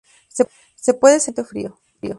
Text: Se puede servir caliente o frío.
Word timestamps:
Se 0.75 0.95
puede 0.95 1.19
servir 1.19 1.29
caliente 1.35 1.41
o 1.41 1.45
frío. 1.45 1.79